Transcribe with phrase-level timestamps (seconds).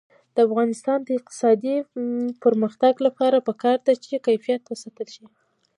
[0.35, 1.75] د افغانستان د اقتصادي
[2.43, 5.25] پرمختګ لپاره پکار ده چې کیفیت وساتل شي.